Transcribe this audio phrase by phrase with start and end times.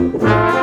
[0.00, 0.59] Thank you.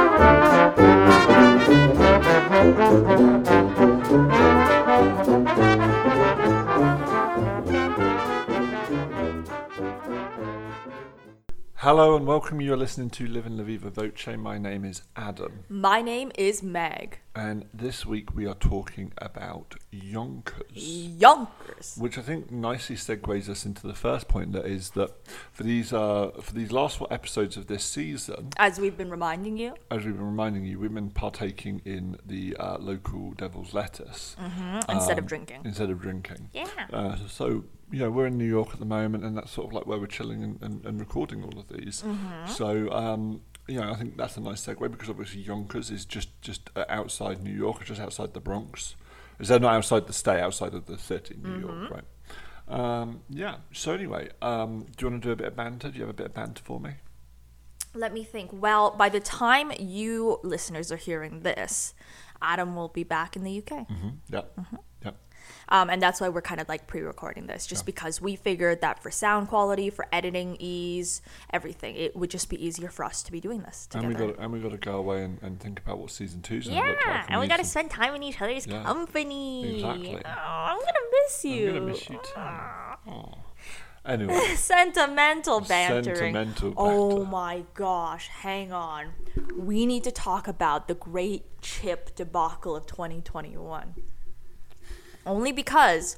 [11.97, 12.61] Hello and welcome.
[12.61, 14.27] You're listening to Live in La Viva Voce.
[14.37, 17.21] My name is Adam, My name is Meg.
[17.35, 21.95] and this week we are talking about Yonkers, Yonkers.
[21.97, 24.51] which I think nicely segues us into the first point.
[24.51, 25.09] That is that
[25.51, 29.57] for these uh, for these last four episodes of this season, As we've been reminding
[29.57, 34.35] you, as we've been reminding you, we've been partaking in the uh, local Devil's Lettuce
[34.87, 35.61] instead of um, drinking.
[35.65, 36.51] Instead of drinking.
[36.53, 36.67] Yeah.
[36.93, 39.73] Uh, so you know we're in New York at the moment, and that's sort of
[39.73, 42.03] like where we're chilling and, and, and recording all of these.
[42.05, 42.51] Mm-hmm.
[42.51, 46.41] So um, you know I think that's a nice segue because obviously Yonkers is just
[46.41, 48.95] just uh, outside New York, just outside the Bronx.
[49.39, 51.61] Is that not outside the state, outside of the city, New Mm-hmm.
[51.67, 52.03] York, right?
[52.69, 53.57] Um, yeah.
[53.71, 55.89] So anyway, um, do you want to do a bit of banter?
[55.89, 56.91] Do you have a bit of banter for me?
[57.93, 58.49] Let me think.
[58.51, 61.93] Well, by the time you listeners are hearing this,
[62.41, 63.87] Adam will be back in the UK.
[63.87, 64.09] Mm-hmm.
[64.29, 64.41] Yeah.
[65.71, 65.81] Yeah.
[65.81, 68.81] Um, and that's why we're kind of like pre recording this, just because we figured
[68.81, 73.23] that for sound quality, for editing ease, everything, it would just be easier for us
[73.23, 74.33] to be doing this And we together.
[74.33, 76.81] got and we got to go away and, and think about what season two's going
[76.81, 77.05] to look like.
[77.07, 79.75] yeah, and we got to spend time in each other's Yeah, company.
[79.75, 80.21] exactly.
[80.25, 81.67] Oh, I'm gonna miss you.
[81.69, 82.39] I'm gonna miss you too.
[82.39, 83.37] Aw.
[84.05, 86.33] Anyway, Sentimental bantering.
[86.33, 89.07] Sentimental Oh my gosh, hang on.
[89.57, 93.95] We need to talk about the great chip debacle of 2021.
[95.27, 96.17] Only because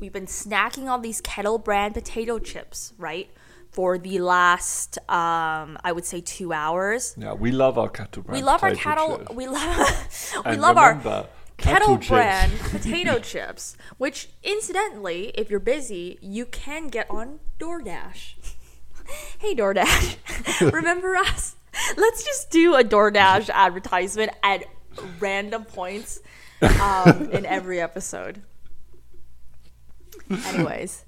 [0.00, 3.30] we've been snacking on these kettle brand potato chips, right?
[3.70, 7.14] For the last, um, I would say, two hours.
[7.18, 8.40] yeah, we love our kettle brand.
[8.40, 9.18] We love our kettle.
[9.18, 9.34] chips.
[9.34, 10.32] We love.
[10.46, 16.18] we And love our remember, kettle chips- brand potato chips, which incidentally, if you're busy,
[16.22, 18.34] you can get on DoorDash.
[19.38, 21.56] hey DoorDash, remember us?
[21.96, 24.62] Let's just do a DoorDash advertisement at
[25.18, 26.20] random points
[26.62, 28.42] um, in every episode.
[30.46, 31.04] Anyways.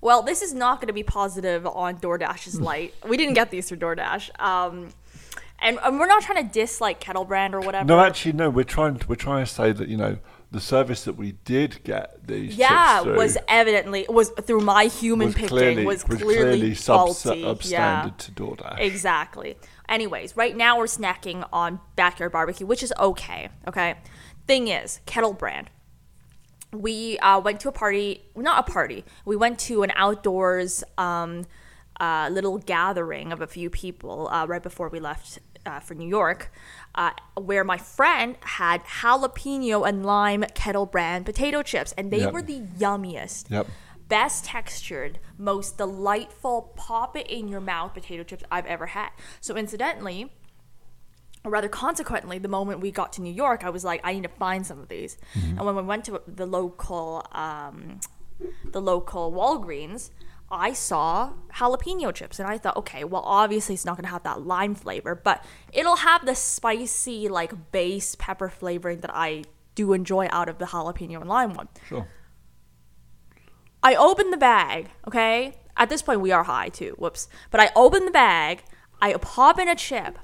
[0.00, 2.94] Well, this is not going to be positive on DoorDash's light.
[3.06, 4.40] We didn't get these through DoorDash.
[4.40, 4.90] Um,
[5.60, 7.84] and, and we're not trying to diss like Kettle Brand or whatever.
[7.84, 8.48] No, actually, no.
[8.48, 8.96] We're trying.
[8.98, 10.18] To, we're trying to say that you know
[10.52, 12.56] the service that we did get these.
[12.56, 16.74] yeah, through was evidently was through my human was picking clearly was was clearly, clearly
[16.74, 17.42] faulty.
[17.42, 18.78] substandard yeah, to DoorDash.
[18.78, 19.56] exactly.
[19.88, 23.48] Anyways, right now we're snacking on backyard barbecue, which is okay.
[23.66, 23.96] Okay,
[24.48, 25.70] thing is, Kettle Brand.
[26.72, 29.04] We uh, went to a party, not a party.
[29.24, 31.46] We went to an outdoors um,
[32.00, 36.08] uh, little gathering of a few people uh, right before we left uh, for New
[36.08, 36.50] York,
[36.94, 42.32] uh, where my friend had jalapeno and lime kettle brand potato chips, and they Yep.
[42.32, 43.66] were the yummiest Yep.
[44.08, 49.10] best textured, most delightful, pop it in your mouth potato chips I've ever had.
[49.40, 50.32] So, incidentally,
[51.48, 54.24] or rather consequently, the moment we got to New York, I was like, I need
[54.24, 55.16] to find some of these.
[55.34, 58.00] And when we went to the local, um,
[58.70, 60.10] the local Walgreens,
[60.50, 64.46] I saw jalapeno chips, and I thought, okay, well, obviously it's not gonna have that
[64.46, 65.42] lime flavor, but
[65.72, 69.44] it'll have the spicy, like base pepper flavoring that I
[69.74, 71.68] do enjoy out of the jalapeno and lime one.
[71.86, 72.06] Sure.
[73.82, 75.54] I open the bag, okay?
[75.78, 76.94] At this point, we are high too.
[76.98, 77.28] Whoops.
[77.50, 78.64] But I open the bag,
[79.00, 80.18] I pop in a chip.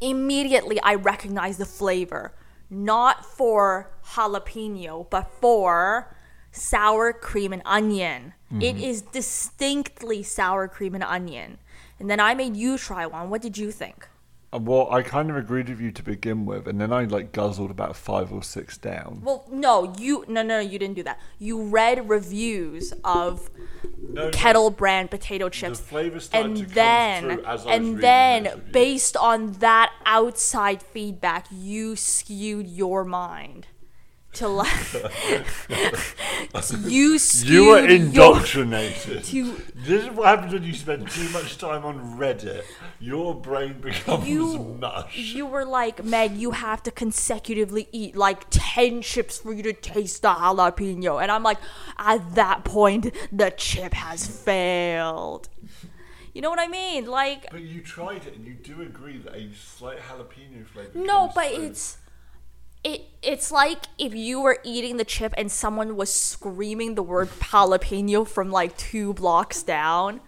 [0.00, 2.32] Immediately, I recognize the flavor.
[2.68, 6.14] Not for jalapeno, but for
[6.50, 8.34] sour cream and onion.
[8.50, 8.84] It mm-hmm.
[8.84, 11.58] is distinctly sour cream and onion.
[11.98, 13.30] And then I made you try one.
[13.30, 14.08] What did you think?
[14.52, 17.32] Uh, Well, I kind of agreed with you to begin with, and then I like
[17.32, 19.20] guzzled about five or six down.
[19.24, 21.18] Well, no, you no no you didn't do that.
[21.38, 23.50] You read reviews of
[24.08, 27.84] No, kettle brand potato chips flavour started and to come then through as I and
[27.86, 33.66] reading then based on that outside feedback you skewed your mind
[34.36, 34.70] to like
[36.84, 39.24] you skewed You were your- indoctrinated.
[39.24, 42.62] to This is what happens when you spend too much time on Reddit.
[43.00, 45.16] Your brain becomes you mush.
[45.18, 49.72] you were like Meg you have to consecutively eat like 10 chips for you to
[49.72, 51.58] taste the jalapeno and I'm like
[51.98, 55.48] at that point the chip has failed
[56.32, 59.34] you know what I mean like But you tried it, and you do agree that
[59.34, 60.90] a slight jalapeno flavour.
[60.94, 61.64] No, but through.
[61.64, 61.96] it's
[62.86, 67.28] it it's like if you were eating the chip and someone was screaming the word
[67.28, 70.20] jalapeno from like two blocks down.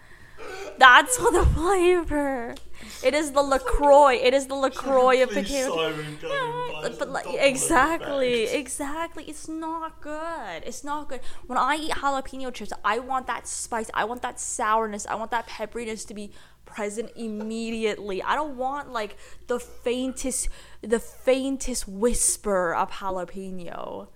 [0.77, 2.55] That's what the flavor.
[3.03, 4.15] It is the Lacroix.
[4.15, 5.93] It is the Lacroix of potato.
[6.21, 9.25] Go But like exactly, exactly.
[9.25, 10.63] It's not good.
[10.65, 11.19] It's not good.
[11.47, 13.89] When I eat jalapeno chips, I want that spice.
[13.93, 15.05] I want that sourness.
[15.07, 16.31] I want that pepperiness to be
[16.69, 18.21] present immediately.
[18.23, 19.17] I don't want like
[19.47, 20.49] the faintest
[20.81, 24.07] the faintest whisper of jalapeno.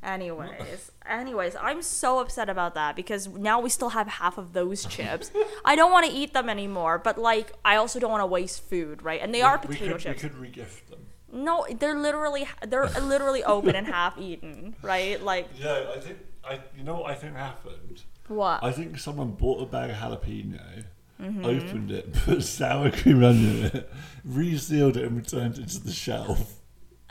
[0.00, 4.84] Anyways, anyways, I'm so upset about that because now we still have half of those
[4.84, 5.32] chips.
[5.64, 8.62] I don't want to eat them anymore, but like I also don't want to waste
[8.68, 9.20] food, right?
[9.20, 10.22] And they are we potato could, chips.
[10.22, 11.00] We could regift them.
[11.32, 15.20] No, they're literally they're literally open and half eaten, right?
[15.22, 16.60] Like Yeah, I think I.
[16.76, 18.02] You know what I think happened?
[18.28, 18.62] what?
[18.62, 20.84] I think someone bought a bag of jalapeno,
[21.20, 21.44] Mm-hmm.
[21.44, 23.90] opened it, put sour cream under it,
[24.24, 26.54] resealed it, and returned it to the shelf.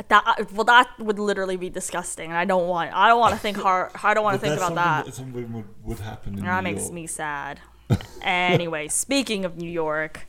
[0.08, 2.94] That well, that would literally be disgusting, and I don't want.
[2.94, 3.92] I don't want to think hard.
[4.04, 5.14] I don't want to think about that.
[5.14, 6.94] something Something would, would happen in That New makes York.
[6.94, 7.60] me sad.
[8.22, 10.28] anyway, speaking of New York,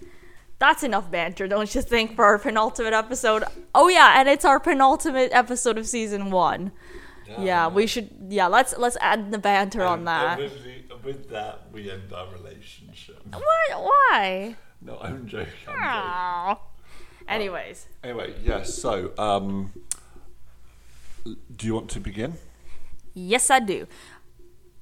[0.59, 3.45] that's enough banter, don't you think, for our penultimate episode?
[3.75, 6.73] Oh yeah, and it's our penultimate episode of season one.
[7.39, 8.09] Yeah, we should.
[8.31, 10.41] Yeah, let's let's add the banter on that.
[11.05, 13.23] With, that, we end our relationship.
[13.33, 13.83] What?
[13.83, 14.57] Why?
[14.81, 15.53] No, I'm joking.
[15.67, 15.83] I'm joking.
[15.83, 16.59] Aw.
[17.29, 18.75] Anyways, Anyway, yes.
[18.75, 19.73] So, um,
[21.25, 22.35] do you want to begin?
[23.15, 23.87] yes, I do.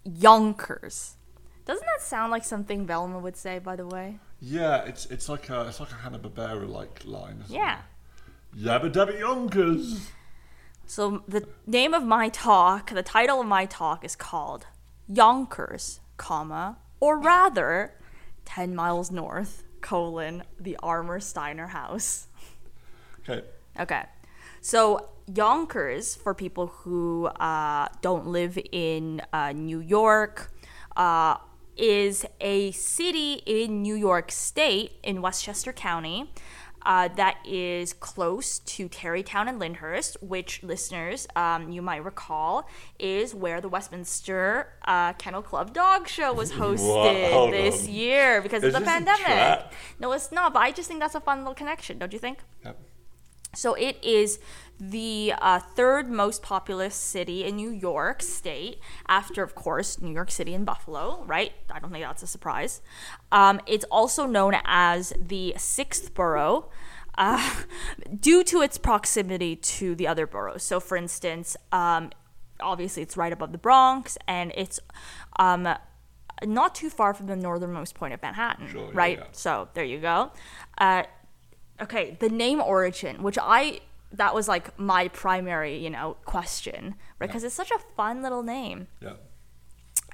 [0.05, 1.17] Yonkers.
[1.65, 3.59] Doesn't that sound like something Velma would say?
[3.59, 4.19] By the way.
[4.41, 7.43] Yeah, it's it's like a it's like a Hanna Barbera like line.
[7.49, 7.79] Yeah.
[8.55, 8.63] It?
[8.63, 10.11] Yabba dabba yonkers.
[10.87, 14.67] So the name of my talk, the title of my talk is called
[15.09, 17.95] Yonkers, comma, or rather,
[18.45, 22.29] 10 miles north, colon, the Armour Steiner House.
[23.29, 23.45] Okay.
[23.79, 24.05] Okay.
[24.61, 30.53] So Yonkers, for people who uh, don't live in uh, New York,
[30.97, 31.37] uh,
[31.77, 36.33] is a city in New York State in Westchester County.
[36.87, 42.69] Uh, that is close to Tarrytown and Lyndhurst, which listeners, um, you might recall,
[43.01, 47.93] is where the Westminster uh, Kennel Club Dog Show was hosted this on.
[47.93, 49.65] year because Is of the pandemic.
[49.99, 52.39] No, it's not, but I just think that's a fun little connection, don't you think?
[52.65, 52.79] Yep.
[53.57, 54.39] So it is
[54.79, 58.79] the uh, third most populous city in New York State,
[59.09, 61.53] after, of course, New York City and Buffalo, right?
[61.71, 62.83] I don't think that's a surprise.
[63.33, 66.71] Um, it's also known as the sixth borough.
[67.19, 67.63] Uh,
[68.21, 70.63] due to its proximity to the other boroughs.
[70.63, 72.11] So, for instance, um,
[72.61, 74.79] obviously it's right above the Bronx, and it's
[75.39, 75.67] um,
[76.45, 79.19] not too far from the northernmost point of Manhattan, Sure, yeah, right?
[79.19, 79.25] yeah.
[79.33, 80.31] So there you go.
[80.77, 81.05] Uh,
[81.81, 83.81] okay, the name origin, which I
[84.17, 87.27] that was like my primary, you know, question, right?
[87.29, 89.11] Because it's such a fun little name, Yeah.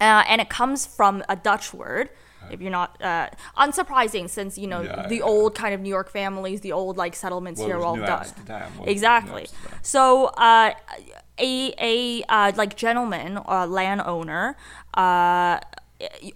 [0.00, 2.10] uh, and it comes from a Dutch word.
[2.50, 5.22] If you're not uh, unsurprising, since you know Yeah, the yeah.
[5.22, 8.28] old kind of New York families, the old like settlements Well, here are all Dutch.
[8.28, 8.90] Amsterdam, wasn't it?
[8.90, 9.46] Exactly.
[9.82, 10.72] So, uh,
[11.38, 14.56] a a uh, like gentleman or landowner,
[14.94, 15.60] uh,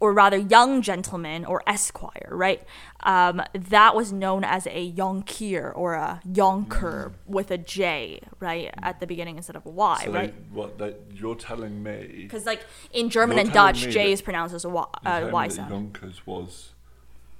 [0.00, 2.62] or rather young gentleman or esquire, right?
[3.04, 9.00] Um, that was known as a yonkir or a yonker with a J, right, at
[9.00, 10.34] the beginning instead of a Y, So right?
[10.34, 12.22] they, what they, you're telling me?
[12.22, 15.70] Because like in German and Dutch, J is pronounced as a Y, uh, y sound.
[15.70, 16.70] Yonkers was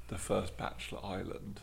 [0.08, 1.60] the first bachelor island.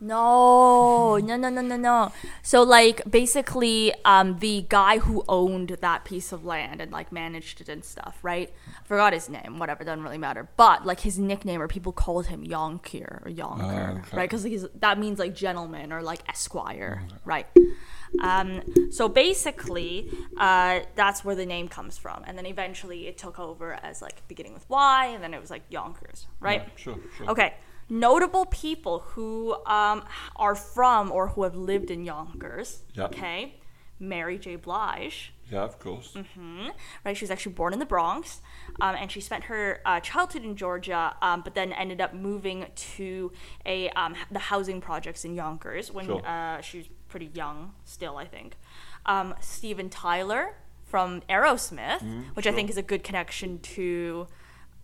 [0.00, 2.12] No, no, no, no, no, no.
[2.42, 7.60] So like basically, um, the guy who owned that piece of land and like managed
[7.60, 8.52] it and stuff, right?
[8.84, 9.58] Forgot his name.
[9.58, 10.48] Whatever, doesn't really matter.
[10.56, 14.16] But like his nickname, or people called him Yonkir or Yonker, Ah, okay.
[14.16, 14.28] right?
[14.30, 17.46] Because he's that means like gentleman or like esquire, right?
[18.22, 23.38] Um, so basically, uh, that's where the name comes from, and then eventually it took
[23.38, 26.62] over as like beginning with Y, and then it was like Yonkers, right?
[26.64, 27.30] Yeah, sure, sure.
[27.30, 27.54] Okay.
[27.90, 30.04] Notable people who um,
[30.36, 32.82] are from or who have lived in Yonkers.
[32.98, 33.54] Okay.
[34.00, 34.56] Mary J.
[34.56, 35.32] Blige.
[35.50, 36.14] Yeah, of course.
[36.14, 36.68] hmm
[37.04, 37.16] Right.
[37.16, 38.40] She was actually born in the Bronx,
[38.80, 42.66] um, and she spent her uh, childhood in Georgia, um, but then ended up moving
[42.96, 43.32] to
[43.66, 46.24] a um, the housing projects in Yonkers when Sure.
[46.26, 48.56] uh, she was pretty young still, I think.
[49.06, 50.54] Um, Steven Tyler
[50.84, 52.02] from Aerosmith,
[52.34, 54.26] which I think is a good connection to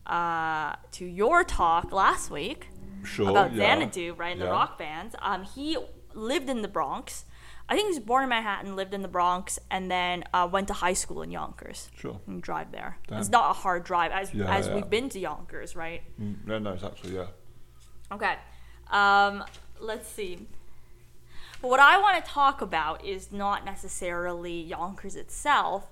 [0.07, 2.69] uh, to your talk last week
[3.05, 3.31] Sure.
[3.31, 3.75] about yeah.
[3.75, 4.39] Xanadu, right?
[4.39, 4.51] The Yeah.
[4.51, 5.15] rock bands.
[5.21, 5.77] Um, he
[6.15, 7.25] lived in the Bronx.
[7.69, 10.69] I think he was born in Manhattan, lived in the Bronx, and then uh, went
[10.69, 11.89] to high school in Yonkers.
[11.97, 12.21] Sure.
[12.27, 12.99] And drive there.
[13.09, 13.21] Damn.
[13.21, 16.03] It's not a hard drive, as Yeah, as we've been to Yonkers, right?
[16.21, 17.15] Mm, no, no, exactly.
[17.15, 17.27] Yeah.
[18.13, 18.37] Okay.
[18.91, 19.45] Um,
[19.81, 20.47] let's see.
[21.63, 25.91] But what I want to talk about is not necessarily Yonkers itself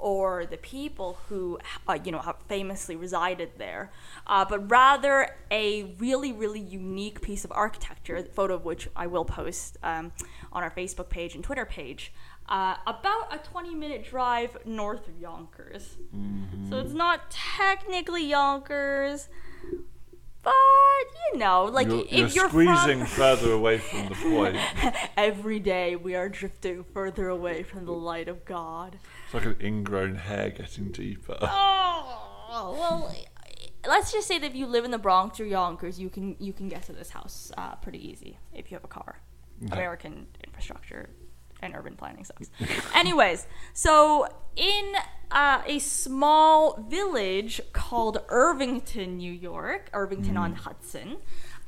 [0.00, 3.92] or the people who, uh, you know, have famously resided there,
[4.26, 9.06] uh, but rather a really, really unique piece of architecture, the photo of which I
[9.06, 10.12] will post um,
[10.52, 12.12] on our Facebook page and Twitter page.
[12.48, 15.96] Uh, about a 20 minute drive north of Yonkers.
[16.68, 19.28] So it's not technically Yonkers,
[20.42, 20.52] but
[21.32, 24.56] you know, like you're, if you're you're squeezing from further away from the point.
[25.16, 28.98] every day, we are drifting further away from the light of God.
[29.32, 31.38] It's like an ingrown hair getting deeper.
[32.52, 33.14] Oh well,
[33.86, 36.52] let's just say that if you live in the Bronx or Yonkers, you can you
[36.52, 39.20] can get to this house uh, pretty easy if you have a car.
[39.64, 39.72] Okay.
[39.72, 41.10] American infrastructure
[41.62, 42.50] and urban planning sucks.
[42.94, 44.94] Anyways, so in
[45.30, 51.18] uh, a small village called Irvington, New York, Irvington on Hudson,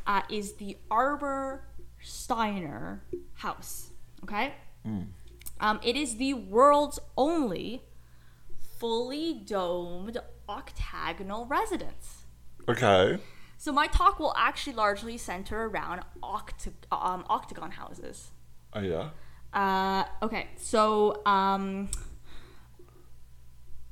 [0.04, 1.62] uh, is the Armour
[2.00, 3.04] Steiner
[3.34, 3.90] House.
[4.24, 4.52] Okay.
[5.62, 7.82] Um, it is the world's only
[8.78, 12.24] fully domed octagonal residence.
[12.68, 13.20] Okay.
[13.56, 18.32] So my talk will actually largely center around octa- um, octagon houses.
[18.72, 19.10] Oh yeah.
[19.52, 21.90] Uh, okay, so um,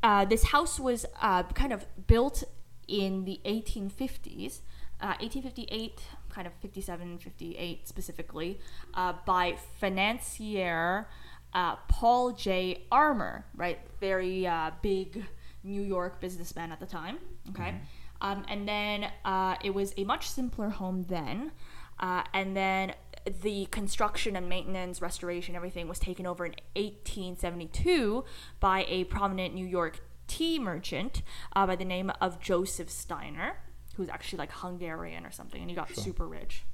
[0.03, 2.43] uh, this house was uh, kind of built
[2.89, 4.63] in the 1850s,
[5.01, 6.01] uh, 1858,
[6.31, 8.59] kind of 57, 58 specifically,
[8.95, 11.07] uh, by financier
[11.55, 12.87] uh, Paul J.
[12.91, 13.79] Armour, right?
[14.01, 15.25] Very uh, big
[15.63, 17.19] New York businessman at the time.
[17.51, 17.75] Okay.
[18.21, 21.53] Um, and then uh, it was a much simpler home then.
[21.99, 22.95] Uh, and then
[23.43, 28.25] the construction and maintenance, restoration, everything was taken over in 1872
[28.59, 31.23] by a prominent New York tea merchant
[31.55, 33.59] uh, by the name of Joseph Steiner,
[33.97, 36.65] who's actually like Hungarian or something, and he got super rich.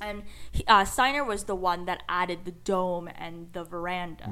[0.00, 4.24] And he, uh, Steiner was the one that added the dome and the veranda.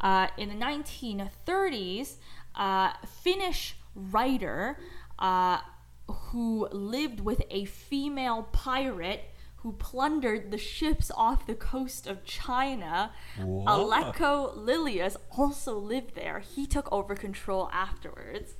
[0.00, 2.14] Uh, in the 1930s,
[2.54, 4.78] uh, Finnish writer
[5.18, 5.58] uh,
[6.06, 9.24] who lived with a female pirate
[9.62, 13.66] who plundered the ships off the coast of China, What?
[13.66, 16.38] Aleko Lilius, also lived there.
[16.38, 18.52] He took over control afterwards,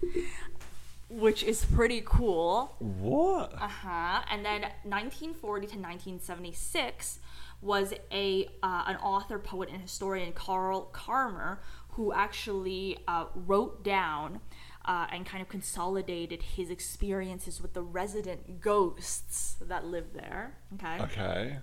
[1.09, 2.77] which is pretty cool.
[2.79, 3.55] What?
[3.55, 4.23] Uh huh.
[4.31, 7.21] And then 1940 to 1976
[7.61, 11.59] was a uh, an author, poet, and historian Carl Carmer
[11.91, 14.41] who actually uh, wrote down
[14.85, 20.59] uh, and kind of consolidated his experiences with the resident ghosts that live there.
[20.75, 21.03] Okay.
[21.03, 21.59] Okay.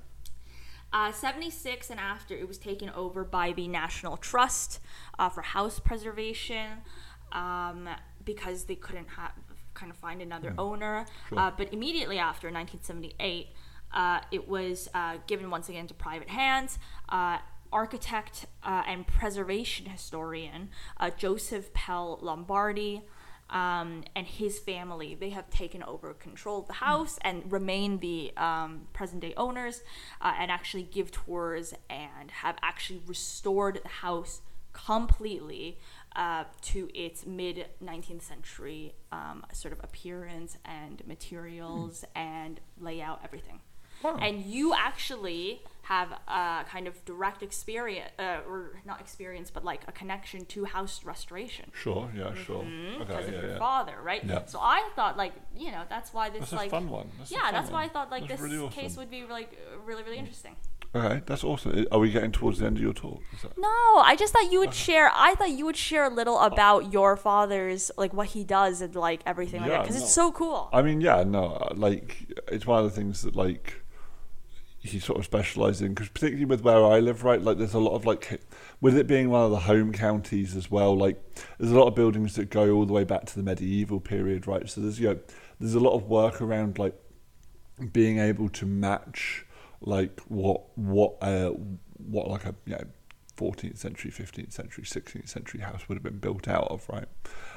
[0.91, 4.79] Uh, 76 and after, it was taken over by the National Trust
[5.17, 6.79] uh, for House Preservation
[7.31, 7.89] um,
[8.25, 9.31] because they couldn't have
[9.73, 11.05] kind of find another owner.
[11.35, 13.49] Uh, but immediately after, 1978,
[13.93, 16.79] uh, it was uh, given once again to private hands.
[17.09, 17.37] Uh,
[17.71, 23.01] architect uh, and preservation historian uh, Joseph Pell Lombardi
[23.49, 28.31] um, and his family they have taken over control of the house and remain the
[28.37, 29.81] um, present day owners
[30.21, 34.41] uh, and actually give tours and have actually restored the house
[34.71, 35.77] completely
[36.15, 43.59] uh, to its mid 19th century um, sort of appearance and materials and layout everything
[44.03, 44.17] Wow.
[44.21, 49.81] and you actually have a kind of direct experience uh, or not experience but like
[49.87, 52.11] a connection to house restoration Sure.
[52.15, 52.33] Yeah.
[52.35, 52.65] Sure.
[52.99, 53.27] because Okay.
[53.29, 53.41] of Yeah.
[53.41, 53.57] your Yeah.
[53.57, 54.45] father right Yeah.
[54.47, 57.09] so i thought like you know that's why this That's a like fun one.
[57.17, 58.79] That's yeah fun that's why i thought like That's this really awesome.
[58.81, 60.55] case would be like really really interesting
[60.95, 61.85] Okay, that's awesome.
[61.91, 63.21] Are we getting towards the end of your talk?
[63.41, 64.77] That- no i just thought you would uh-huh.
[64.77, 66.45] share i thought you would share a little oh.
[66.45, 70.03] about your father's like what he does and like everything like that because no.
[70.03, 73.81] it's so cool I mean, yeah, no, like it's one of the things that like
[74.79, 77.41] he sort of specialised in because particularly with where I live, right?
[77.41, 78.41] Like, there's a lot of like
[78.81, 80.95] with it being one of the home counties as well.
[80.95, 81.17] Like,
[81.57, 84.47] there's a lot of buildings that go all the way back to the medieval period,
[84.47, 84.69] right?
[84.69, 85.19] So there's you know,
[85.59, 86.95] there's a lot of work around like
[87.91, 89.44] being able to match
[89.81, 91.51] like what what uh
[91.97, 92.85] what like a you know
[93.37, 97.07] 14th century 15th century 16th century house would have been built out of right?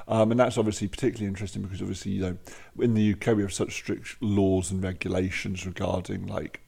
[0.08, 2.36] Um, and that's obviously particularly interesting because obviously you know
[2.80, 6.60] in the UK we have such strict laws and regulations regarding like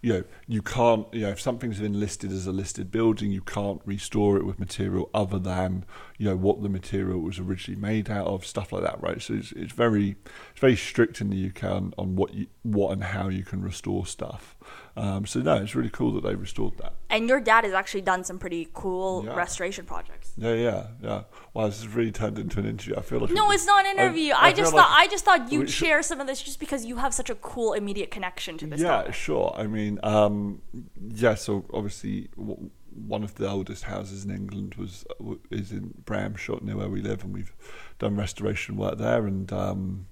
[0.00, 3.40] you know you can't you know if something's been listed as a listed building you
[3.40, 5.84] can't restore it with material other than
[6.18, 9.20] you know what the material was originally made out of stuff like that right?
[9.20, 10.16] So it's, it's very
[10.52, 13.62] it's very strict in the UK on, on what you what and how you can
[13.62, 14.56] restore stuff
[14.96, 18.00] um, so no it's really cool that they restored that and your dad has actually
[18.00, 19.34] done some pretty cool Yeah.
[19.34, 21.22] restoration projects yeah yeah yeah
[21.52, 23.84] wow this has really turned into an interview I feel like No, it- it's not
[23.84, 24.32] an interview.
[24.34, 26.40] I I, just feel like- thought I just thought you'd should- share some of this
[26.42, 29.14] just because you have such a cool immediate connection to this yeah, topic.
[29.14, 29.52] sure.
[29.56, 30.62] I mean, um,
[31.08, 31.34] yeah.
[31.34, 35.04] So obviously, w- one of the oldest houses in England was
[35.50, 37.52] is in Bramshott, near where we live, and we've
[37.98, 39.26] done restoration work there.
[39.26, 40.06] And um,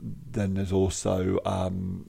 [0.00, 2.08] then there's also um,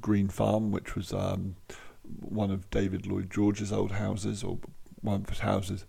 [0.00, 1.56] Green Farm, which was um,
[2.02, 4.58] one of David Lloyd George's old houses, or
[5.00, 5.86] one of his houses.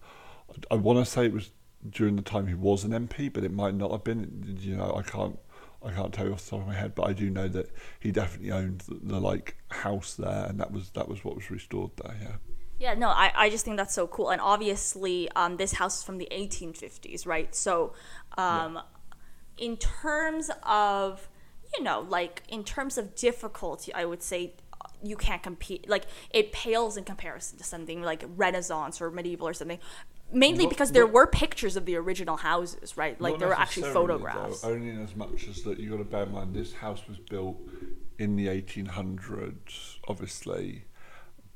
[0.69, 1.51] I want to say it was
[1.89, 4.57] during the time he was an MP, but it might not have been.
[4.59, 5.39] You know, I can't
[5.83, 7.71] I can't tell you off the top of my head, but I do know that
[7.99, 11.49] he definitely owned the, the like house there, and that was that was what was
[11.49, 12.15] restored there.
[12.21, 12.35] Yeah.
[12.77, 14.31] Yeah, no, I, I just think that's so cool.
[14.31, 17.53] And obviously, um, this house is from the 1850s, right?
[17.53, 17.93] So,
[18.39, 18.79] um,
[19.55, 21.29] in terms of,
[21.77, 25.89] you know, like in terms of difficulty, I would say uh, you can't compete.
[25.89, 29.79] Like, it pales in comparison to something like Renaissance or medieval or something.
[30.33, 33.19] Mainly Not- because there not- were pictures of the original houses, right?
[33.19, 34.61] Like, there were actually photographs.
[34.61, 37.01] Though, only in as much as that you got to bear in mind this house
[37.07, 37.57] was built
[38.17, 40.85] in the 1800s, obviously,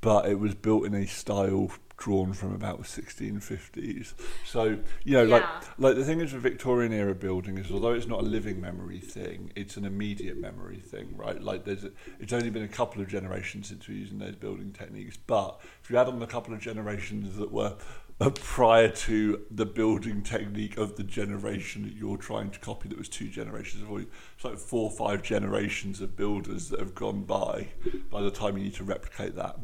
[0.02, 4.14] but it was built in a style drawn from about the 1650s.
[4.46, 5.62] So you know, like Yeah.
[5.78, 9.00] like the thing is with Victorian era building is although it's not a living memory
[9.00, 11.42] thing, it's an immediate memory thing, right?
[11.42, 14.72] Like there's a, it's only been a couple of generations since we're using those building
[14.72, 17.76] techniques, but if you add on a couple of generations that were
[18.20, 23.10] prior to the building technique of the generation that you're trying to copy that was
[23.10, 24.08] two generations before you.
[24.36, 27.70] It's like four or five generations of builders that have gone by
[28.10, 29.58] by the time you need to replicate that.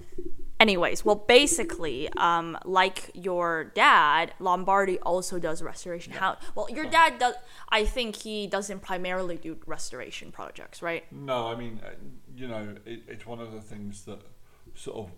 [0.59, 6.37] Anyways, well, basically, um, like your dad, Lombardi also does restoration house.
[6.53, 7.33] Well, your dad does.
[7.69, 11.11] I think he doesn't primarily do restoration projects, right?
[11.11, 11.89] No, I mean, uh,
[12.35, 14.19] you know, it, it's one of the things that
[14.75, 15.11] sort of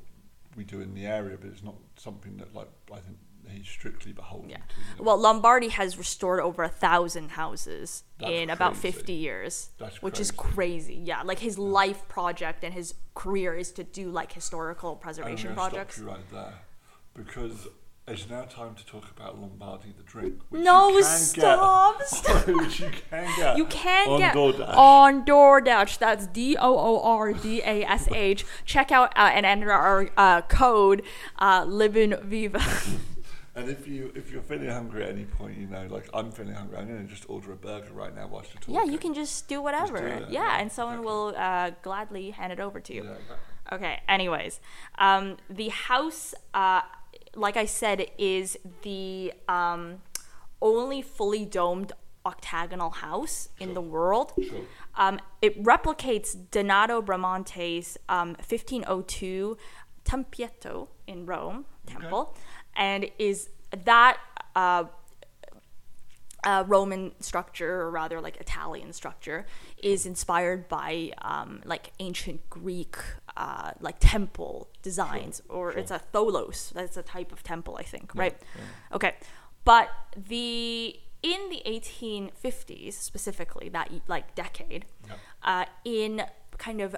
[0.55, 3.17] we do in the area, but it's not something that like I think
[3.47, 4.57] he's strictly beholden Yeah.
[4.57, 4.63] to.
[4.79, 5.03] you know.
[5.03, 10.19] Well, Lombardi has restored over a thousand houses That's in about 50 years, That's which
[10.19, 10.53] is crazy.
[10.55, 10.95] crazy.
[11.05, 15.99] Yeah, like his life project and his career is to do like historical preservation projects.
[15.99, 16.53] Right there,
[17.13, 17.67] because
[18.07, 20.39] it's now time to talk about Lombardi the drink.
[20.49, 22.47] Which No, you stop, Get, stop.
[22.47, 23.57] which you can get.
[23.57, 24.75] You can on get DoorDash.
[24.75, 25.97] on DoorDash.
[25.97, 28.45] That's D O O R D A S H.
[28.65, 31.03] Check out uh, and enter our uh, code
[31.39, 32.63] uh, Livin Viva.
[33.55, 36.55] And if you if you're feeling hungry at any point, you know, like I'm feeling
[36.55, 38.73] hungry, I'm gonna just order a burger right now whilst you're talking.
[38.73, 39.99] yeah, you can just do whatever.
[39.99, 41.13] do yeah, yeah, and someone exactly.
[41.13, 43.03] will uh, gladly hand it over to you.
[43.03, 43.35] Yeah, exactly.
[43.71, 44.01] Okay.
[44.07, 44.59] Anyways,
[44.97, 46.81] um, the house, uh,
[47.35, 50.01] like I said, is the um,
[50.61, 51.93] only fully domed
[52.25, 54.33] octagonal house in the world.
[54.41, 54.61] Sure.
[54.95, 59.57] Um, it replicates Donato Bramante's um, 1502
[60.05, 62.35] Tempietto in Rome temple,
[62.75, 63.49] and is
[63.85, 64.17] that
[64.55, 64.85] uh,
[66.43, 69.45] uh, Roman structure, or rather like Italian structure,
[69.81, 72.97] is inspired by um, like ancient Greek
[73.37, 76.71] uh, like temple designs, or it's a tholos.
[76.75, 78.35] That's a type of temple, I think, right?
[78.91, 79.15] Okay,
[79.65, 85.13] but the in the 1850s specifically, that like decade, Yeah.
[85.41, 86.23] uh, in
[86.57, 86.95] kind of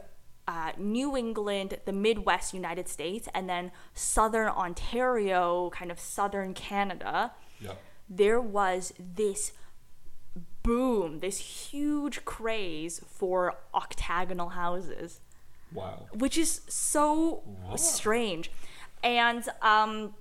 [0.47, 7.33] uh, New England, the Midwest United States, and then southern Ontario, kind of southern Canada,
[7.59, 7.73] Yeah.
[8.09, 9.53] there was this
[10.63, 11.37] boom, this
[11.71, 15.19] huge craze for octagonal houses,
[15.73, 16.07] Wow.
[16.13, 17.75] which is so Wow.
[17.75, 18.51] strange.
[19.03, 20.15] And um,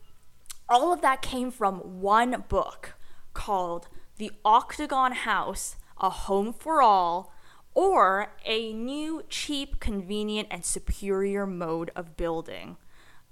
[0.68, 2.94] all of that came from one book
[3.32, 7.32] called The Octagon House A Home for All,
[7.74, 12.76] or A New, Cheap, Convenient, and Superior Mode of Building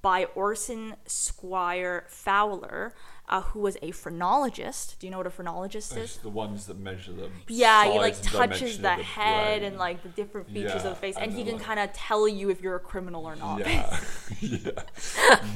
[0.00, 2.92] by Orson Squire Fowler,
[3.28, 4.96] uh, who was a phrenologist.
[4.98, 6.18] Do you know what a phrenologist It's is?
[6.18, 7.32] the ones that measure them.
[7.48, 9.72] Yeah, he like touches the the head brain.
[9.72, 11.92] and like the different features of the face, and and he can like- kind of
[11.92, 13.60] tell you if you're a criminal or not.
[13.60, 14.00] Yeah,
[14.40, 14.70] yeah.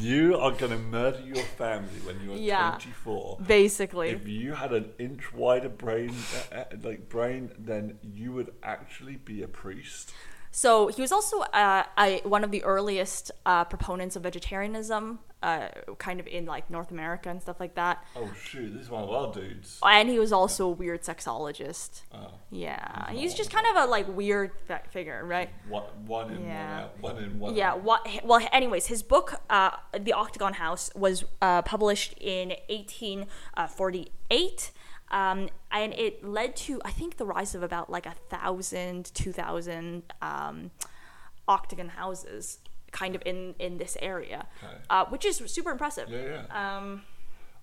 [0.01, 2.71] You are gonna murder your family when you are Yeah.
[2.81, 3.39] 24.
[3.47, 4.09] Basically.
[4.11, 6.15] If you had an inch wider brain,
[6.53, 10.13] uh, uh, like brain, then you would actually be a priest.
[10.59, 15.69] So he was also uh, I, one of the earliest uh, proponents of vegetarianism, uh,
[15.99, 18.03] kind of in like North America and stuff like that.
[18.17, 19.79] Oh shoot, this is one of our dudes.
[19.83, 22.05] And he was also a weird sexologist.
[22.15, 25.51] Oh, Yeah, he's just kind of a like weird fi- figure, right?
[25.69, 26.75] one, one in, Yeah.
[26.75, 27.03] one out.
[27.03, 27.75] One in, one Yeah.
[27.75, 28.09] What?
[28.25, 34.71] Well, anyways, his book, uh, "The Octagon House," was uh, published in 1848,
[35.11, 39.33] um, and it led to, I think, the rise of about like a thousand, two
[39.33, 40.71] thousand um,
[41.47, 42.59] octagon houses,
[42.93, 44.77] kind of in in this area, Okay.
[44.91, 46.09] uh, which is super impressive.
[46.11, 46.77] Yeah, yeah.
[46.77, 47.03] Um,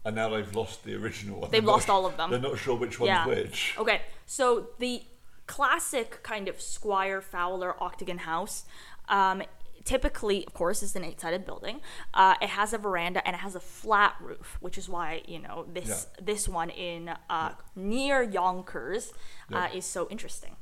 [0.06, 1.52] and now they've lost the original one.
[1.52, 2.30] They've They're lost all of them.
[2.32, 3.26] They're not sure which one's yeah.
[3.26, 3.76] which.
[3.78, 5.04] Okay, so the
[5.48, 8.66] classic kind of Squire Fowler octagon house,
[9.10, 9.44] um,
[9.86, 11.82] typically, of course, is an eight-sided building.
[12.14, 15.40] Uh, it has a veranda and it has a flat roof, which is why you
[15.40, 19.12] know this this one in uh, near Yonkers
[19.52, 19.78] uh, Yeah.
[19.78, 20.56] is so interesting.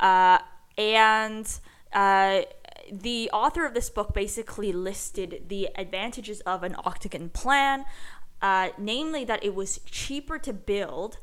[0.00, 0.38] Uh,
[0.76, 1.46] and
[1.92, 2.42] uh,
[2.90, 7.84] the author of this book basically listed the advantages of an octagon plan,
[8.42, 11.18] uh, namely that it was cheaper to build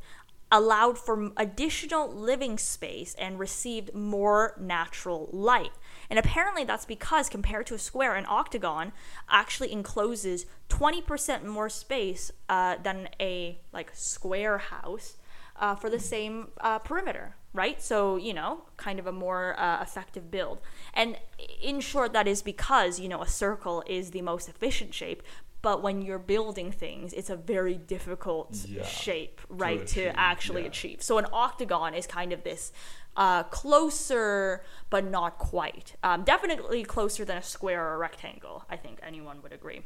[0.52, 5.72] allowed for additional living space and received more natural light.
[6.12, 8.92] And apparently that's because compared to a square, an octagon
[9.30, 15.16] actually encloses 20% more space uh, than a like square house
[15.56, 17.82] uh, for the same uh, perimeter, right?
[17.82, 20.60] So, you know, kind of a more uh, effective build.
[20.94, 21.18] And
[21.62, 25.24] in short, that is because, you know, a circle is the most efficient shape.
[25.62, 30.62] But when you're building things, it's a very difficult Yeah, shape, right, to, achieve, actually
[30.64, 30.68] yeah.
[30.68, 31.02] achieve.
[31.04, 32.72] So an octagon is kind of this
[33.16, 35.96] uh, closer, but not quite.
[36.04, 38.64] Um, definitely closer than a square or a rectangle.
[38.70, 39.82] I think anyone would agree.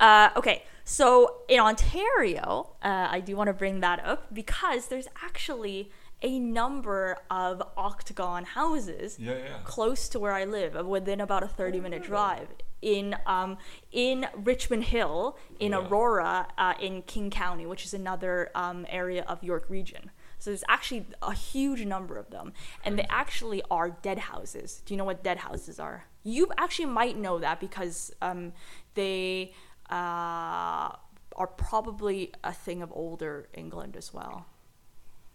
[0.00, 5.08] Uh, okay, so in Ontario, uh, I do want to bring that up because there's
[5.22, 5.90] actually
[6.22, 11.48] a number of octagon houses Yeah, close to where I live, uh, within about a
[11.48, 12.48] 30 minute drive.
[12.84, 13.56] In um,
[13.92, 15.78] in Richmond Hill, in Yeah.
[15.78, 20.10] Aurora, uh, in King County, which is another um, area of York Region.
[20.38, 22.52] So there's actually a huge number of them,
[22.84, 24.82] and they actually are dead houses.
[24.84, 26.04] Do you know what dead houses are?
[26.24, 28.52] You actually might know that because um,
[28.94, 29.54] they
[29.90, 30.90] uh,
[31.36, 34.44] are probably a thing of older England as well.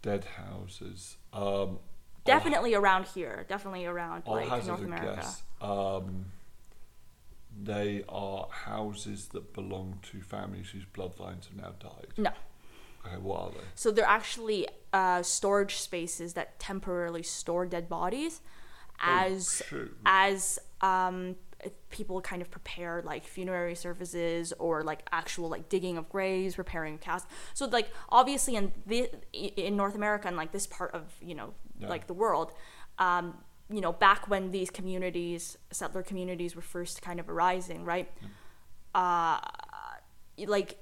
[0.02, 1.16] Dead houses.
[1.32, 1.80] Um,
[2.24, 3.44] Definitely around here.
[3.48, 5.16] Definitely around like North America.
[5.16, 5.42] guess.
[5.60, 6.26] Um,
[7.62, 12.08] they are houses that belong to families whose bloodlines have now died.
[12.16, 12.30] No.
[13.06, 13.64] Okay, what are they?
[13.74, 18.40] So they're actually uh, storage spaces that temporarily store dead bodies,
[19.02, 19.96] as shoot.
[20.04, 21.36] as um,
[21.90, 26.98] people kind of prepare like funerary services or like actual like digging of graves, repairing
[26.98, 27.26] cast.
[27.54, 31.54] So like obviously in the in North America and like this part of you know
[31.78, 31.88] Yeah.
[31.88, 32.52] like the world.
[32.98, 33.38] Um,
[33.72, 38.10] you know, back when these communities, settler communities, were first kind of arising, right?
[38.94, 39.38] uh,
[40.46, 40.78] like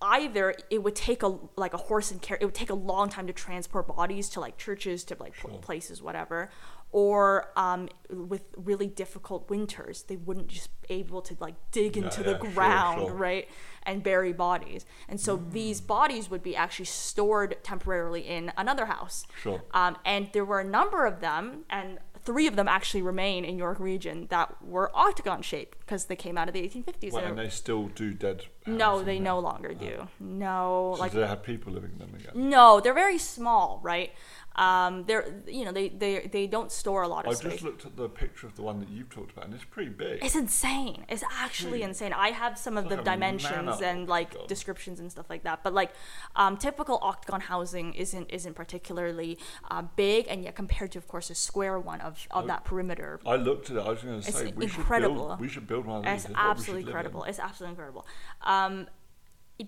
[0.00, 3.08] either it would take a like a horse and carriage it would take a long
[3.08, 5.50] time to transport bodies to like churches to like Sure.
[5.60, 6.50] places whatever
[6.92, 12.04] or um, with really difficult winters they wouldn't just be able to like dig Yeah,
[12.04, 13.12] into yeah, the sure, ground sure.
[13.14, 13.48] right
[13.82, 15.50] and bury bodies and so Mm.
[15.52, 19.62] these bodies would be actually stored temporarily in another house Sure.
[19.72, 23.56] um, and there were a number of them, and three of them actually remain in
[23.56, 27.14] York Region that were octagon shaped because they came out of the 1850s.
[27.14, 28.44] Well, and they still do dead.
[28.66, 29.82] no, they no longer oh.
[29.82, 30.08] do.
[30.20, 32.50] No, So like do they have people living in them again?
[32.50, 34.12] no, they're very small, right?
[34.58, 37.46] Um, they're you know they they they don't store a lot of stuff.
[37.46, 37.60] I've space.
[37.60, 39.90] just looked at the picture of the one that you've talked about, and it's pretty
[39.90, 40.18] big.
[40.22, 41.04] It's insane.
[41.08, 42.12] It's actually insane.
[42.12, 44.46] I have some of It's the like dimensions and like octagon.
[44.48, 45.62] descriptions and stuff like that.
[45.62, 45.92] But like,
[46.34, 49.38] um, typical octagon housing isn't isn't particularly
[49.70, 53.20] uh, big, and yet compared to, of course, a square one of, of that perimeter,
[53.24, 53.80] I looked at it.
[53.86, 55.26] I was going to It's say we should incredible.
[55.28, 55.40] build.
[55.40, 56.12] We should build one of these.
[56.14, 57.24] it's It's we should absolutely incredible.
[57.24, 58.06] It's absolutely incredible.
[58.42, 58.88] Um,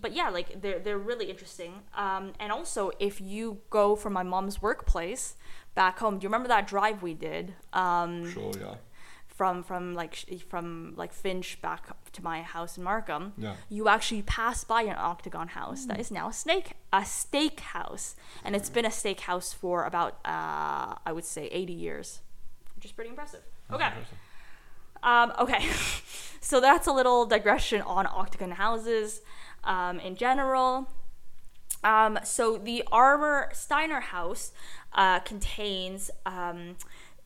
[0.01, 1.83] but yeah, like they're they're really interesting.
[1.97, 5.37] Um, and also, if you go from my mom's workplace
[5.75, 7.55] back home, do you remember that drive we did?
[7.73, 8.75] Um, Sure, yeah.
[9.27, 10.15] from from like
[10.49, 13.55] from like Finch back to my house in Markham, Yeah.
[13.69, 18.17] you actually pass by an octagon house that is now a snake a steak house,
[18.45, 22.21] and it's been a steak house for about uh, I would say eighty years,
[22.77, 23.43] which is pretty impressive.
[23.73, 23.87] Okay.
[23.87, 24.19] Interesting.
[25.03, 25.67] Um, okay,
[26.43, 29.23] so that's a little digression on octagon houses
[29.65, 30.89] um, in general.
[31.83, 34.53] Um, so the Armour Steiner house
[34.93, 36.77] uh, contains um,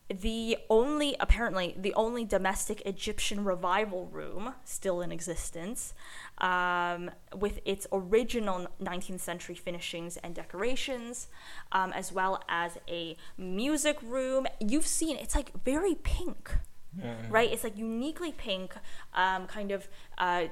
[0.07, 5.93] the only, apparently, the only domestic Egyptian revival room still in existence,
[6.37, 11.27] um, with its original 19th century finishings and decorations,
[11.71, 14.45] um, as well as a music room.
[14.59, 16.51] You've seen it's like very pink
[16.97, 17.27] Yeah, yeah.
[17.29, 17.51] right?
[17.51, 18.75] It's like uniquely pink,
[19.13, 19.87] um, kind of,
[20.19, 20.45] uh,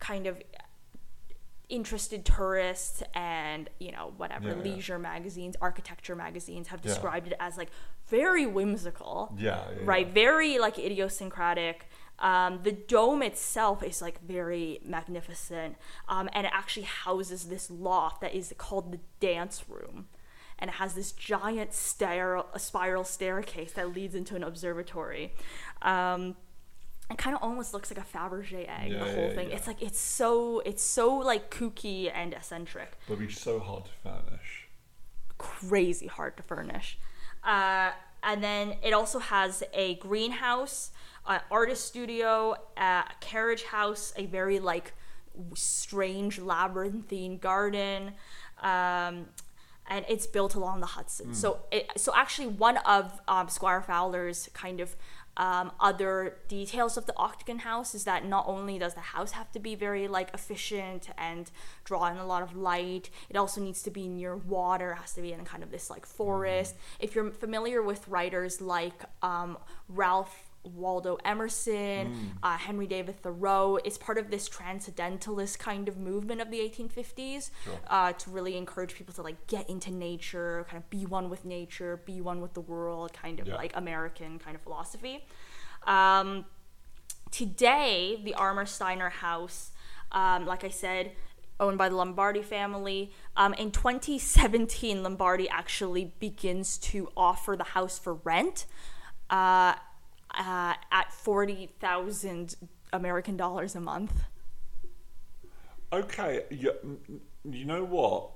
[0.00, 0.42] kind of
[1.68, 4.62] interested tourists and you know whatever Yeah, yeah.
[4.62, 6.88] leisure magazines, architecture magazines have Yeah.
[6.92, 7.70] described it as like
[8.08, 10.06] very whimsical, Yeah, yeah, right?
[10.06, 10.12] yeah.
[10.12, 11.86] Very like idiosyncratic.
[12.20, 15.76] Um, the dome itself is like very magnificent,
[16.08, 20.08] um, and it actually houses this loft that is called the dance room,
[20.58, 25.32] and it has this giant stair- a spiral staircase that leads into an observatory.
[25.82, 26.36] Um,
[27.10, 28.92] it kind of almost looks like a Fabergé egg.
[28.92, 29.50] Yeah, the whole yeah, thing.
[29.50, 29.56] yeah.
[29.56, 33.84] It's like it's so it's so like kooky and eccentric But it'd be so hard
[33.86, 34.68] to furnish.
[35.38, 36.98] crazy hard to furnish.
[37.44, 37.90] Uh,
[38.22, 40.90] and then it also has a greenhouse,
[41.26, 44.92] an artist studio, a carriage house, a very like
[45.54, 48.12] strange labyrinthine garden.
[48.60, 49.26] Um,
[49.90, 51.32] and it's built along the Hudson.
[51.32, 54.94] So, it, so actually, one of um, Squire Fowler's kind of
[55.38, 59.50] um, other details of the octagon house is that not only does the house have
[59.52, 61.50] to be very like efficient and
[61.84, 65.22] draw in a lot of light it also needs to be near water has to
[65.22, 66.76] be in kind of this like forest.
[66.98, 73.78] If you're familiar with writers like um, ralph Waldo Emerson, uh, Henry David Thoreau.
[73.84, 77.78] It's part of this transcendentalist kind of movement of the 1850s Sure.
[77.88, 81.44] uh, to really encourage people to like get into nature, kind of be one with
[81.44, 83.56] nature, be one with the world, kind of Yeah.
[83.56, 85.24] like American kind of philosophy.
[85.86, 86.44] Um,
[87.30, 89.70] today, the Armour Steiner House,
[90.12, 91.12] um, like I said,
[91.60, 93.12] owned by the Lombardi family.
[93.36, 98.66] Um, in 2017, Lombardi actually begins to offer the house for rent
[99.30, 99.74] uh,
[100.32, 102.56] uh, at 40,000
[102.92, 104.12] American dollars a month.
[105.92, 106.72] Okay, you,
[107.50, 108.30] you know what?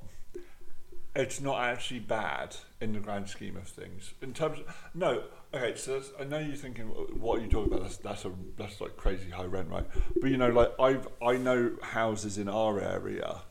[1.14, 4.14] It's not actually bad in the grand scheme of things.
[4.22, 5.74] In terms of no, okay.
[5.76, 7.83] So I know you're thinking, what are you talking about?
[7.83, 9.87] That's that's a that's like crazy high rent, right?
[10.18, 13.42] But you know, like I've I know houses in our area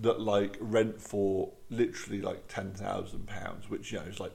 [0.00, 4.32] that like rent for literally like ten thousand pounds, which you know is like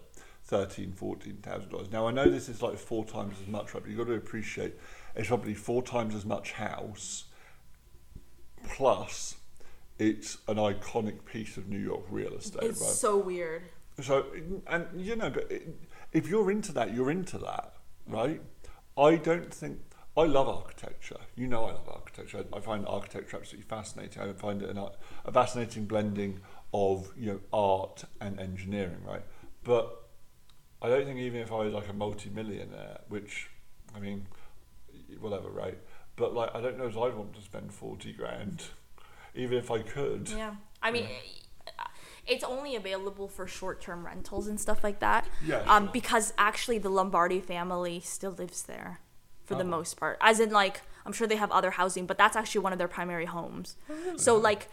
[0.50, 1.92] thirteen, fourteen thousand dollars.
[1.92, 3.84] Now I know this is like four times as much, right?
[3.84, 4.74] But you've got to appreciate
[5.16, 7.26] it's probably four times as much house
[8.68, 9.36] plus
[10.00, 12.90] it's an iconic piece of New York real estate, It's right?
[12.90, 13.64] so weird.
[14.02, 14.26] So,
[14.68, 15.76] and you know, but it,
[16.14, 17.74] if you're into that, you're into that,
[18.08, 18.42] right?
[18.98, 19.80] I don't think
[20.18, 21.20] I love architecture.
[21.36, 22.46] You know, I love architecture.
[22.54, 24.22] I, I find architecture absolutely fascinating.
[24.22, 24.78] I find it an,
[25.26, 26.40] a fascinating blending
[26.74, 29.24] of you know art and engineering, right?
[29.64, 29.99] But
[30.82, 33.50] I don't think even if I was like a multi-millionaire, which
[33.96, 34.28] I mean,
[35.20, 35.78] whatever, right?
[36.16, 38.64] But like, I don't know if I'd want to spend forty grand,
[39.36, 40.30] even if I could.
[40.30, 40.56] Yeah.
[40.82, 41.08] I mean,
[42.26, 45.28] it's only available for short-term rentals and stuff like that.
[45.44, 45.94] Yeah, Um, sure.
[45.94, 49.00] because actually the Lombardi family still lives there,
[49.46, 49.68] for the Oh.
[49.68, 50.18] most part.
[50.22, 52.88] As in, like, I'm sure they have other housing, but that's actually one of their
[52.88, 53.76] primary homes.
[54.16, 54.70] So, like,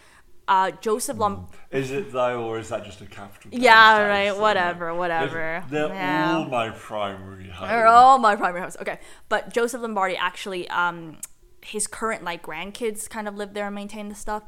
[0.48, 1.48] uh, Joseph Lom.
[1.70, 3.50] Is it though, or is that just a capital?
[3.52, 5.64] Yeah, right, whatever, whatever.
[5.70, 6.34] They're Yeah.
[6.36, 7.70] all my primary homes.
[7.70, 8.76] They're all my primary homes.
[8.80, 11.18] Okay, but Joseph Lombardi actually, um,
[11.62, 14.44] his current like grandkids kind of live there and maintain the stuff.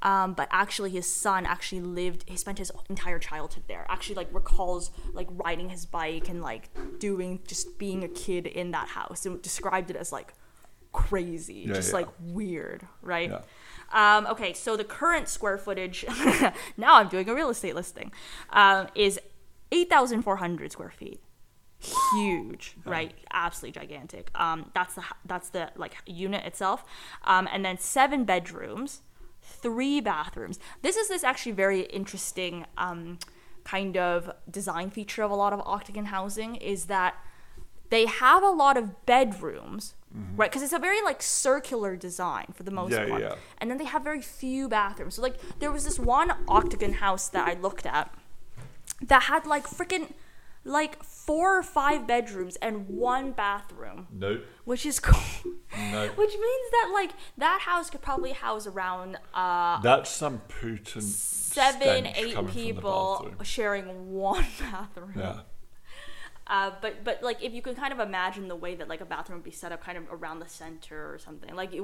[0.00, 2.24] Um, but actually, his son actually lived.
[2.26, 3.84] He spent his entire childhood there.
[3.90, 8.70] Actually, like recalls like riding his bike and like doing just being a kid in
[8.70, 10.32] that house and described it as like
[10.92, 11.96] crazy, Yeah, just yeah.
[11.96, 13.30] like weird, right?
[13.92, 16.04] Um, okay, so the current square footage,
[16.76, 18.10] now I'm doing a real estate listing,
[18.50, 19.20] um, is
[19.70, 21.20] 8,400 square feet.
[22.14, 23.12] Huge, right?
[23.32, 24.30] Absolutely gigantic.
[24.36, 26.84] Um, that's the that's the like unit itself,
[27.24, 29.02] um, and then seven bedrooms,
[29.42, 30.60] three bathrooms.
[30.82, 33.18] This is this actually very interesting um,
[33.64, 37.16] kind of design feature of a lot of octagon housing is that
[37.90, 39.94] they have a lot of bedrooms,
[40.36, 40.50] right?
[40.50, 43.34] Because it's a very like circular design for the most Yeah, part, yeah.
[43.58, 45.14] and then they have very few bathrooms.
[45.14, 48.12] So like there was this one octagon house that I looked at
[49.02, 50.12] that had like freaking
[50.64, 55.20] like four or five bedrooms and one bathroom, No, which is cool.
[55.76, 56.06] no.
[56.14, 62.06] Which means that like that house could probably house around uh That's some Putin seven,
[62.06, 65.14] eight coming from the people sharing one bathroom.
[65.16, 65.40] Yeah,
[66.46, 69.04] Uh, but but like if you can kind of imagine the way that like a
[69.04, 71.82] bathroom would be set up kind of around the center or something like it,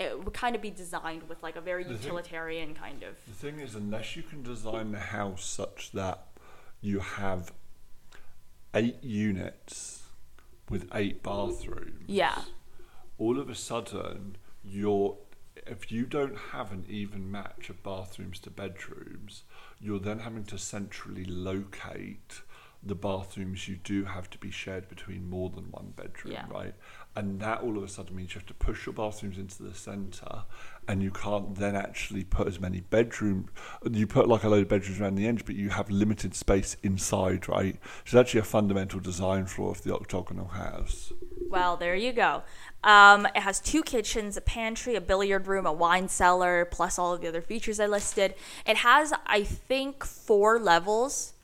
[0.00, 3.34] it would kind of be designed with like a very thing- utilitarian kind of the
[3.34, 6.26] thing is, unless you can design the house such that
[6.80, 7.52] you have
[8.74, 10.02] eight units
[10.68, 12.42] with eight bathrooms, yeah.
[13.18, 15.16] all of a sudden you're
[15.66, 19.42] if you don't have an even match of bathrooms to bedrooms,
[19.80, 22.40] you're then having to centrally locate
[22.82, 26.46] the bathrooms you do have to be shared between more than one bedroom, Yeah.
[26.48, 26.74] right?
[27.14, 29.74] And that all of a sudden means you have to push your bathrooms into the
[29.74, 30.44] centre
[30.88, 33.50] and you can't then actually put as many bedrooms
[33.90, 36.76] you put like a load of bedrooms around the edge but you have limited space
[36.82, 37.76] inside, right?
[38.06, 41.12] So it's actually a fundamental design flaw of the octagonal house.
[41.48, 42.44] Well, there you go.
[42.84, 47.12] Um, it has two kitchens, a pantry, a billiard room, a wine cellar, plus all
[47.12, 48.34] of the other features I listed.
[48.66, 51.34] It has, I think, four levels.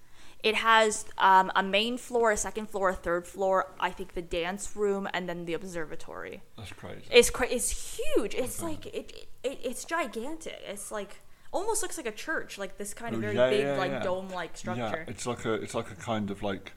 [0.47, 3.57] It has um, a main floor, a second floor, a third floor.
[3.81, 6.41] I think the dance room, and then the observatory.
[6.57, 7.03] That's crazy.
[7.11, 8.33] It's cra- it's huge.
[8.43, 10.61] It's like it, it it's gigantic.
[10.65, 11.13] It's like
[11.53, 14.05] almost looks like a church, like this kind of very yeah, big, yeah, like yeah.
[14.05, 15.05] dome-like structure.
[15.05, 16.75] Yeah, it's like a it's like a kind of like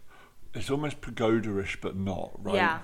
[0.56, 2.56] it's almost pagoda-ish, but not right.
[2.56, 2.80] Yeah.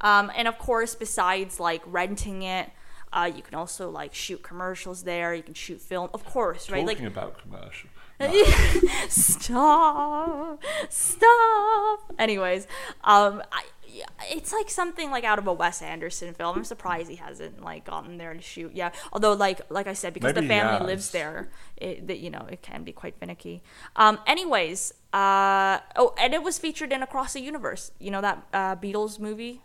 [0.00, 2.68] Um, and of course, besides like renting it,
[3.12, 5.34] uh, you can also like shoot commercials there.
[5.34, 6.84] You can shoot film, of course, right?
[6.84, 7.90] Talking Like, about commercial.
[9.08, 12.14] stop, stop.
[12.18, 12.66] Anyways,
[13.04, 16.58] um, I, yeah, it's like something like out of a Wes Anderson film.
[16.58, 18.72] I'm surprised he hasn't like gotten there to shoot.
[18.74, 20.86] Yeah, although like like I said, because Maybe the family has.
[20.86, 23.62] lives there, it that you know it can be quite finicky.
[23.96, 27.90] Um, anyways, uh, oh, and it was featured in Across the Universe.
[27.98, 29.62] You know that uh, Beatles movie.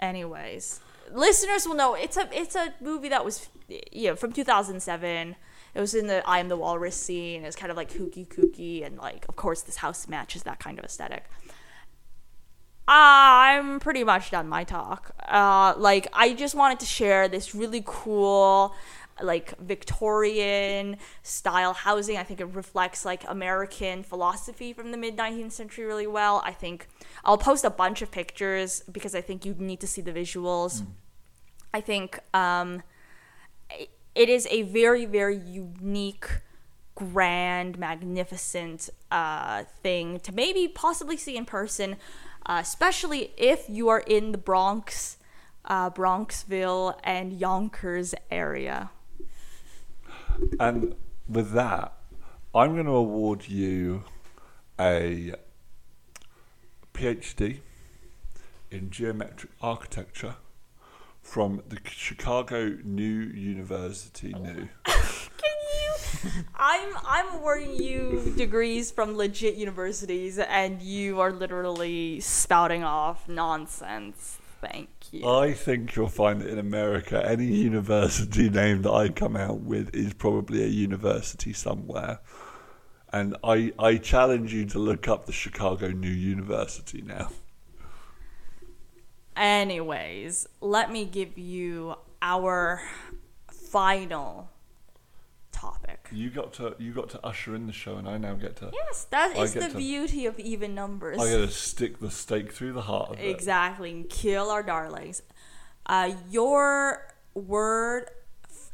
[0.00, 0.80] Anyways,
[1.12, 3.48] listeners will know it's a it's a movie that was
[3.90, 5.34] you know from 2007.
[5.78, 7.44] It was in the I Am the Walrus scene.
[7.44, 10.76] It's kind of like kooky kooky and like of course this house matches that kind
[10.76, 11.24] of aesthetic.
[12.88, 15.12] I'm pretty much done my talk.
[15.28, 18.74] Uh, like I just wanted to share this really cool
[19.22, 22.16] like Victorian style housing.
[22.16, 26.42] I think it reflects like American philosophy from the mid 19th century really well.
[26.44, 26.88] I think
[27.24, 30.84] I'll post a bunch of pictures because I think you need to see the visuals.
[31.72, 32.82] I think um,
[34.18, 36.28] it is a very, very unique,
[36.96, 41.96] grand, magnificent uh, thing to maybe possibly see in person,
[42.44, 45.18] uh, especially if you are in the Bronx,
[45.66, 48.90] uh, Bronxville, and Yonkers area.
[50.58, 50.96] And
[51.28, 51.92] with that,
[52.52, 54.02] I'm going to award you
[54.80, 55.34] a
[56.92, 57.60] PhD
[58.72, 60.34] in geometric architecture
[61.28, 64.32] from the Chicago New University.
[64.32, 64.68] New.
[64.84, 66.30] Can you?
[66.56, 74.38] I'm I'm awarding you degrees from legit universities, and you are literally spouting off nonsense.
[74.62, 75.28] Thank you.
[75.28, 79.94] I think you'll find that in America, any university name that I come out with
[79.94, 82.20] is probably a university somewhere.
[83.12, 87.30] And I, I challenge you to look up the Chicago New University now.
[89.38, 92.82] Anyways, let me give you our
[93.52, 94.50] final
[95.52, 96.08] topic.
[96.10, 98.70] You got to you got to usher in the show, and I now get to
[98.72, 101.20] Yes, that I is the to- beauty of even numbers.
[101.20, 103.28] I get to stick the stake through the heart of it.
[103.28, 105.22] Exactly, and kill our darlings.
[105.86, 108.10] Uh, your word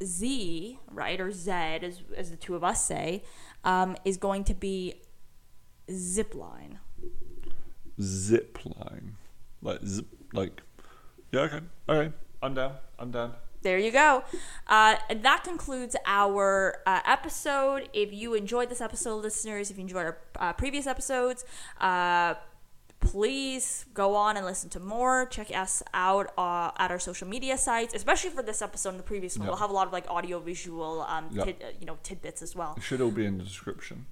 [0.02, 3.22] Z, right, or Z, as, as the two of us say,
[3.64, 4.94] um, is going to be
[5.90, 6.78] zipline.
[8.00, 9.16] Zip line,
[9.62, 10.60] like zip, like
[11.32, 13.32] yeah, okay, okay, I'm down, I'm down.
[13.62, 14.22] There you go.
[14.66, 17.88] Uh, and that concludes our uh, episode.
[17.94, 21.46] If you enjoyed this episode, listeners, if you enjoyed our uh, previous episodes,
[21.80, 22.34] uh,
[23.00, 25.26] please go on and listen to more.
[25.26, 29.02] Check us out uh, at our social media sites, especially for this episode and the
[29.04, 29.46] previous one.
[29.46, 29.50] Yeah.
[29.52, 31.44] We'll have a lot of like audio visual, um, Yeah.
[31.44, 32.74] tid, uh, you know, tidbits as well.
[32.76, 34.06] It should all be in the description.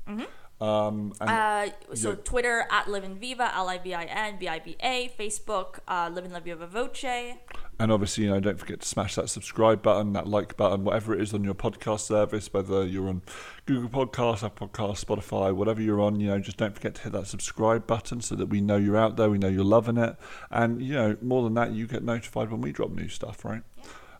[0.62, 2.16] Um, and Uh, so Yeah.
[2.25, 5.12] Twitter at Livin Viva, L I V I N V I V A.
[5.18, 7.35] Facebook, uh, Livin La Viva Voce.
[7.81, 11.14] And obviously, you know, don't forget to smash that subscribe button, that like button, whatever
[11.14, 13.22] it is on your podcast service, whether you're on
[13.66, 17.12] Google Podcasts, Apple Podcasts, Spotify, whatever you're on, you know, just don't forget to hit
[17.12, 20.14] that subscribe button so that we know you're out there, we know you're loving it.
[20.51, 23.62] And, you know, more than that, you get notified when we drop new stuff, right?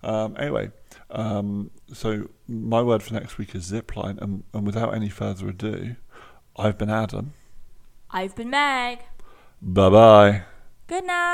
[0.03, 0.73] Um, anyway,
[1.11, 4.21] um, so my word for next week is zipline.
[4.21, 5.95] And, and without any further ado,
[6.57, 7.33] I've been Adam.
[8.11, 9.01] I've been Meg.
[9.61, 10.43] Bye bye.
[10.87, 11.33] Good night.